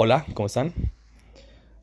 [0.00, 0.72] Hola, ¿cómo están?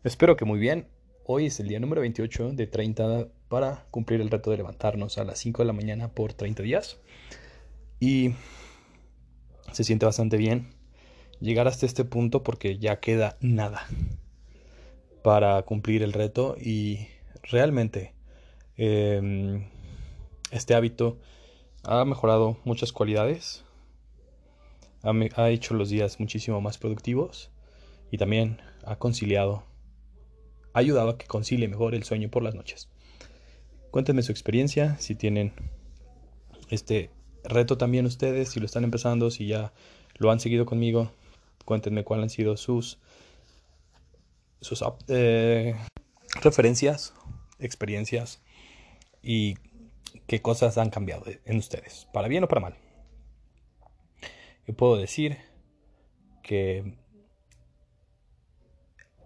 [0.05, 0.87] Espero que muy bien.
[1.25, 5.25] Hoy es el día número 28 de 30 para cumplir el reto de levantarnos a
[5.25, 6.97] las 5 de la mañana por 30 días.
[7.99, 8.31] Y
[9.73, 10.69] se siente bastante bien
[11.41, 13.85] llegar hasta este punto porque ya queda nada
[15.21, 17.09] para cumplir el reto y
[17.43, 18.13] realmente
[18.77, 19.67] em,
[20.51, 21.17] este hábito
[21.83, 23.65] ha mejorado muchas cualidades,
[25.03, 27.51] ha, ha hecho los días muchísimo más productivos
[28.11, 29.63] y también ha conciliado,
[30.73, 32.89] ha ayudado a que concilie mejor el sueño por las noches.
[33.91, 35.53] Cuéntenme su experiencia, si tienen
[36.69, 37.09] este
[37.43, 39.73] reto también ustedes, si lo están empezando, si ya
[40.17, 41.11] lo han seguido conmigo,
[41.63, 42.99] cuéntenme cuáles han sido sus,
[44.61, 45.75] sus eh,
[46.41, 47.13] referencias,
[47.59, 48.41] experiencias
[49.21, 49.55] y
[50.27, 52.75] qué cosas han cambiado en ustedes, para bien o para mal.
[54.67, 55.37] Yo puedo decir
[56.41, 56.95] que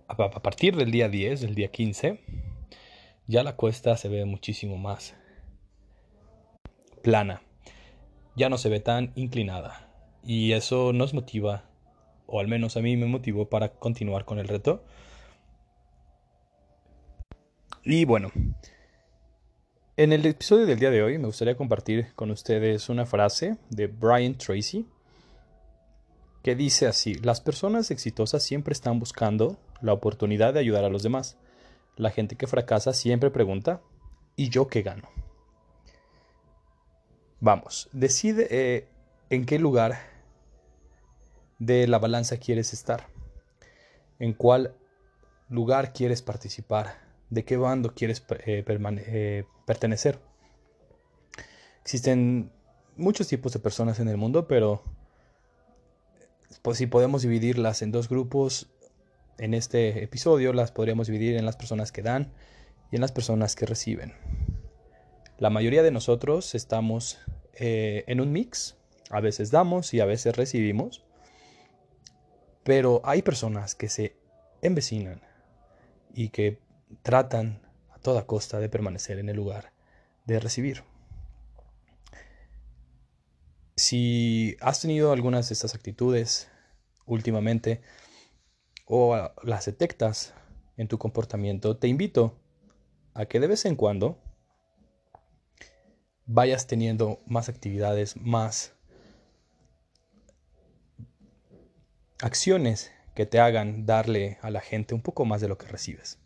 [0.09, 2.19] a partir del día 10, del día 15,
[3.27, 5.15] ya la cuesta se ve muchísimo más
[7.03, 7.41] plana.
[8.35, 9.87] Ya no se ve tan inclinada.
[10.23, 11.63] Y eso nos motiva,
[12.25, 14.83] o al menos a mí me motivó para continuar con el reto.
[17.83, 18.31] Y bueno,
[19.95, 23.87] en el episodio del día de hoy me gustaría compartir con ustedes una frase de
[23.87, 24.85] Brian Tracy
[26.43, 31.03] que dice así, las personas exitosas siempre están buscando la oportunidad de ayudar a los
[31.03, 31.37] demás.
[31.95, 33.81] La gente que fracasa siempre pregunta,
[34.35, 35.09] ¿y yo qué gano?
[37.41, 38.87] Vamos, decide eh,
[39.29, 39.97] en qué lugar
[41.57, 43.07] de la balanza quieres estar,
[44.19, 44.75] en cuál
[45.49, 46.95] lugar quieres participar,
[47.29, 50.19] de qué bando quieres eh, eh, pertenecer.
[51.81, 52.51] Existen
[52.95, 54.83] muchos tipos de personas en el mundo, pero
[56.61, 58.69] pues, si podemos dividirlas en dos grupos,
[59.37, 62.33] en este episodio las podríamos dividir en las personas que dan
[62.91, 64.13] y en las personas que reciben.
[65.37, 67.19] La mayoría de nosotros estamos
[67.53, 68.77] eh, en un mix,
[69.09, 71.05] a veces damos y a veces recibimos,
[72.63, 74.17] pero hay personas que se
[74.61, 75.21] envecinan
[76.13, 76.59] y que
[77.01, 79.71] tratan a toda costa de permanecer en el lugar
[80.25, 80.83] de recibir.
[83.89, 86.47] Si has tenido algunas de estas actitudes
[87.07, 87.81] últimamente,
[88.85, 90.35] o las detectas
[90.77, 92.39] en tu comportamiento, te invito
[93.15, 94.19] a que de vez en cuando
[96.27, 98.75] vayas teniendo más actividades, más
[102.21, 106.19] acciones que te hagan darle a la gente un poco más de lo que recibes.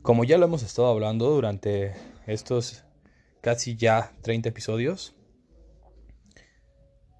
[0.00, 1.92] Como ya lo hemos estado hablando durante
[2.26, 2.82] estos
[3.42, 5.14] casi ya 30 episodios,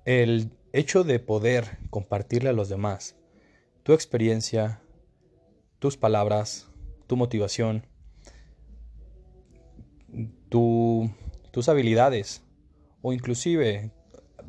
[0.08, 3.14] el hecho de poder compartirle a los demás
[3.82, 4.80] tu experiencia,
[5.80, 6.70] tus palabras,
[7.06, 7.86] tu motivación,
[10.48, 12.42] tus habilidades
[13.02, 13.92] o inclusive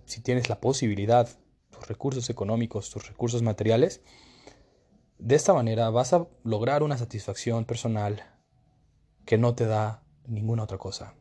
[0.05, 1.27] si tienes la posibilidad,
[1.71, 4.01] tus recursos económicos, tus recursos materiales,
[5.17, 8.23] de esta manera vas a lograr una satisfacción personal
[9.25, 11.15] que no te da ninguna otra cosa.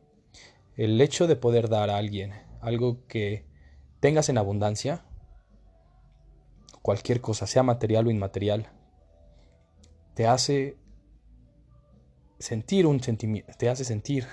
[0.77, 3.48] El hecho de poder dar a alguien algo que
[3.99, 5.03] tengas en abundancia
[6.81, 8.69] cualquier cosa, sea material o inmaterial,
[10.15, 10.77] te hace
[12.39, 14.25] sentir un sentimiento, te hace sentir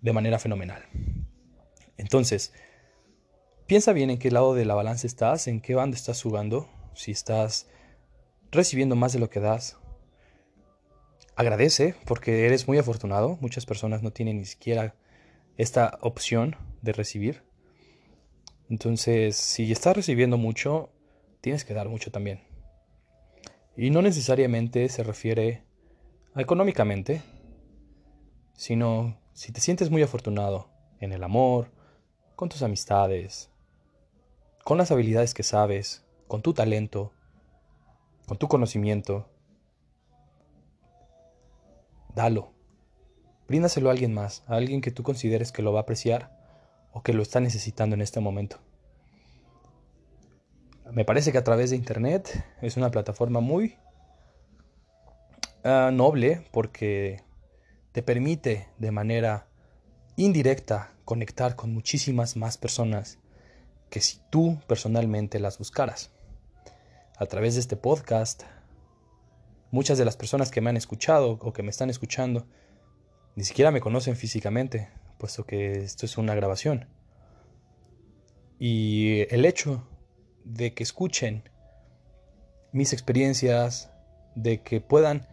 [0.00, 0.84] de manera fenomenal.
[1.96, 2.52] Entonces,
[3.66, 7.10] piensa bien en qué lado de la balanza estás, en qué banda estás jugando, si
[7.10, 7.68] estás
[8.50, 9.78] recibiendo más de lo que das.
[11.36, 14.94] Agradece porque eres muy afortunado, muchas personas no tienen ni siquiera
[15.56, 17.42] esta opción de recibir.
[18.68, 20.90] Entonces, si estás recibiendo mucho,
[21.40, 22.40] tienes que dar mucho también.
[23.76, 25.64] Y no necesariamente se refiere
[26.34, 27.22] a económicamente,
[28.54, 30.68] sino si te sientes muy afortunado
[31.00, 31.72] en el amor,
[32.36, 33.50] con tus amistades,
[34.64, 37.12] con las habilidades que sabes, con tu talento,
[38.26, 39.28] con tu conocimiento,
[42.14, 42.52] dalo.
[43.46, 46.33] Bríndaselo a alguien más, a alguien que tú consideres que lo va a apreciar
[46.94, 48.58] o que lo está necesitando en este momento.
[50.90, 53.76] Me parece que a través de Internet es una plataforma muy
[55.64, 57.22] ah, noble porque
[57.92, 59.48] te permite de manera
[60.16, 63.18] indirecta conectar con muchísimas más personas
[63.90, 66.12] que si tú personalmente las buscaras.
[67.16, 68.44] A través de este podcast,
[69.70, 72.46] muchas de las personas que me han escuchado o que me están escuchando
[73.36, 76.88] ni siquiera me conocen físicamente, puesto que esto es una grabación.
[78.58, 79.86] Y el hecho
[80.44, 81.48] de que escuchen
[82.72, 83.90] mis experiencias,
[84.34, 85.26] de que puedan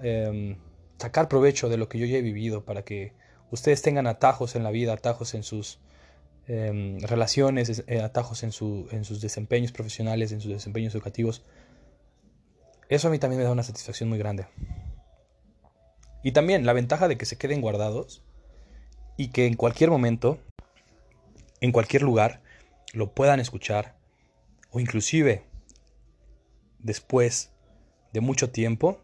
[0.00, 0.56] em,
[0.98, 3.12] sacar provecho de lo que yo ya he vivido para que
[3.50, 5.78] ustedes tengan atajos en la vida, atajos en sus
[6.46, 11.44] em, relaciones, eh, atajos en, su, en sus desempeños profesionales, en sus desempeños educativos.
[12.88, 14.46] Eso a mí también me da una satisfacción muy grande.
[16.22, 18.24] Y también la ventaja de que se queden guardados
[19.16, 20.38] y que en cualquier momento,
[21.60, 22.42] en cualquier lugar,
[22.92, 23.96] lo puedan escuchar
[24.70, 25.44] o inclusive
[26.78, 27.52] después
[28.12, 29.00] de mucho tiempo,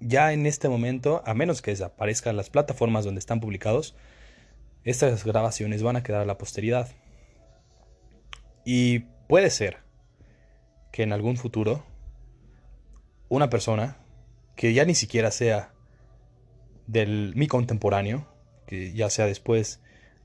[0.00, 3.96] ya en este momento, a menos que desaparezcan las plataformas donde están publicados,
[4.84, 6.88] estas grabaciones van a quedar a la posteridad.
[8.64, 9.78] Y puede ser
[10.92, 11.84] que en algún futuro
[13.28, 13.98] una persona
[14.56, 15.72] que ya ni siquiera sea
[16.86, 18.26] del mi contemporáneo,
[18.68, 19.80] que ya sea después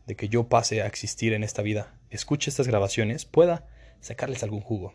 [0.05, 3.65] de que yo pase a existir en esta vida, escuche estas grabaciones, pueda
[4.01, 4.93] sacarles algún jugo.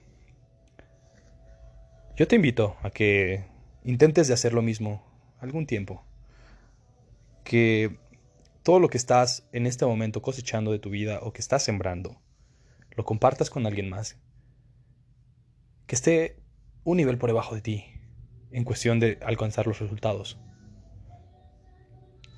[2.14, 3.44] Yo te invito a que
[3.84, 5.02] intentes de hacer lo mismo
[5.40, 6.04] algún tiempo.
[7.42, 7.96] Que
[8.62, 12.20] todo lo que estás en este momento cosechando de tu vida o que estás sembrando,
[12.90, 14.18] lo compartas con alguien más.
[15.86, 16.36] Que esté
[16.84, 17.86] un nivel por debajo de ti
[18.50, 20.38] en cuestión de alcanzar los resultados.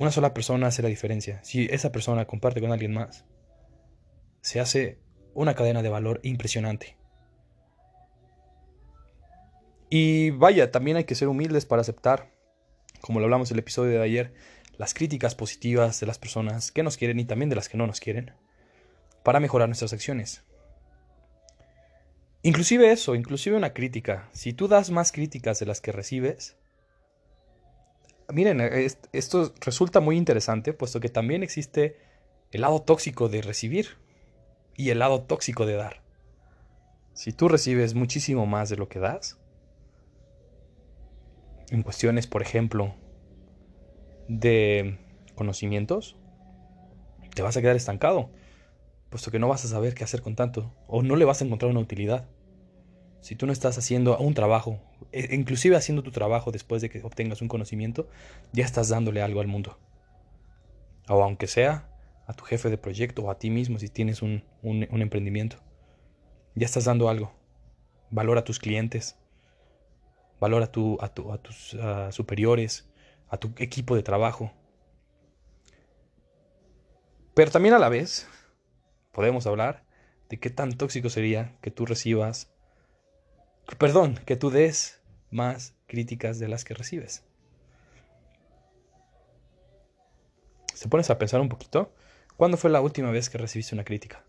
[0.00, 1.44] Una sola persona hace la diferencia.
[1.44, 3.26] Si esa persona comparte con alguien más,
[4.40, 4.98] se hace
[5.34, 6.96] una cadena de valor impresionante.
[9.90, 12.32] Y vaya, también hay que ser humildes para aceptar,
[13.02, 14.32] como lo hablamos en el episodio de ayer,
[14.78, 17.86] las críticas positivas de las personas que nos quieren y también de las que no
[17.86, 18.32] nos quieren,
[19.22, 20.44] para mejorar nuestras acciones.
[22.40, 24.30] Inclusive eso, inclusive una crítica.
[24.32, 26.56] Si tú das más críticas de las que recibes,
[28.32, 28.60] miren,
[29.12, 31.96] esto resulta muy interesante, puesto que también existe
[32.50, 33.98] el lado tóxico de recibir
[34.76, 36.02] y el lado tóxico de dar.
[37.12, 39.38] Si tú recibes muchísimo más de lo que das,
[41.70, 42.94] en cuestiones, por ejemplo,
[44.28, 44.98] de
[45.34, 46.16] conocimientos,
[47.34, 48.30] te vas a quedar estancado,
[49.08, 51.44] puesto que no vas a saber qué hacer con tanto, o no le vas a
[51.44, 52.28] encontrar una utilidad.
[53.20, 54.80] Si tú no estás haciendo un trabajo,
[55.12, 58.08] e, inclusive haciendo tu trabajo después de que obtengas un conocimiento,
[58.52, 59.78] ya estás dándole algo al mundo.
[61.08, 61.88] O aunque sea
[62.26, 65.56] a tu jefe de proyecto o a ti mismo si tienes un, un emprendimiento,
[66.54, 67.32] ya estás dando algo.
[68.10, 69.16] Valora a tus clientes,
[70.40, 71.76] valora a, tu, a, tus
[72.10, 72.88] superiores,
[73.28, 74.52] a tu equipo de trabajo.
[77.34, 78.26] Pero también a la vez
[79.12, 79.84] podemos hablar
[80.28, 82.52] de qué tan tóxico sería que tú recibas,
[83.78, 85.00] perdón, que tú des
[85.30, 87.24] más críticas de las que recibes.
[90.74, 91.94] Se pones a pensar un poquito,
[92.36, 94.24] ¿cuándo fue la última vez que recibiste una crítica?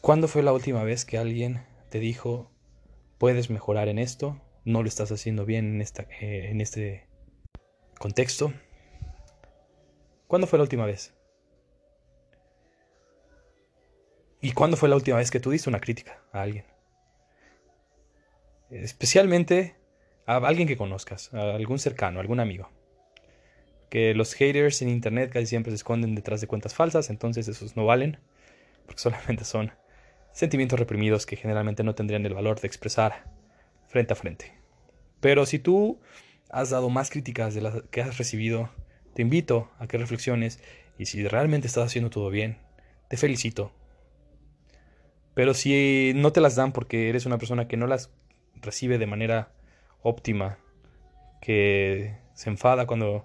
[0.00, 2.50] ¿Cuándo fue la última vez que alguien te dijo,
[3.18, 7.08] puedes mejorar en esto, no lo estás haciendo bien en, esta, eh, en este
[7.98, 8.52] contexto.
[10.26, 11.14] ¿Cuándo fue la última vez?
[14.40, 16.64] ¿Y cuándo fue la última vez que tú diste una crítica a alguien?
[18.70, 19.76] Especialmente
[20.26, 22.68] a alguien que conozcas, a algún cercano, a algún amigo.
[23.88, 27.76] Que los haters en internet casi siempre se esconden detrás de cuentas falsas, entonces esos
[27.76, 28.18] no valen,
[28.84, 29.72] porque solamente son
[30.32, 33.24] sentimientos reprimidos que generalmente no tendrían el valor de expresar
[33.86, 34.52] frente a frente.
[35.20, 36.00] Pero si tú
[36.50, 38.70] has dado más críticas de las que has recibido,
[39.14, 40.60] te invito a que reflexiones
[40.98, 42.58] y si realmente estás haciendo todo bien,
[43.08, 43.72] te felicito.
[45.34, 48.10] Pero si no te las dan porque eres una persona que no las
[48.62, 49.52] recibe de manera
[50.02, 50.58] óptima,
[51.40, 53.24] que se enfada cuando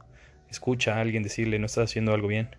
[0.49, 2.55] escucha a alguien decirle no estás haciendo algo bien,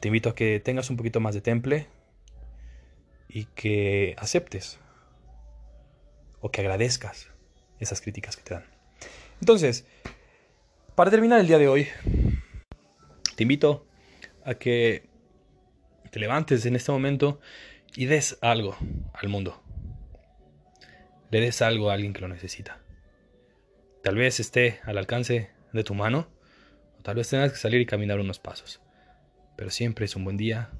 [0.00, 1.86] te invito a que tengas un poquito más de temple,
[3.32, 4.78] y que aceptes
[6.40, 7.28] o que agradezcas
[7.78, 8.64] esas críticas que te dan.
[9.40, 9.86] Entonces,
[10.94, 11.88] para terminar el día de hoy,
[13.36, 13.86] te invito
[14.44, 15.08] a que
[16.10, 17.40] te levantes en este momento
[17.94, 18.76] y des algo
[19.14, 19.62] al mundo.
[21.30, 22.80] Le des algo a alguien que lo necesita.
[24.02, 26.28] Tal vez esté al alcance de tu mano,
[26.98, 28.80] o tal vez tengas que salir y caminar unos pasos.
[29.56, 30.70] Pero siempre es un buen día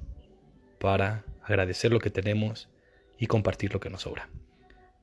[0.79, 2.69] para agradecer lo que tenemos
[3.17, 4.29] y compartir lo que nos sobra.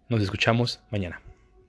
[0.09, 1.23] Nos escuchamos mañana.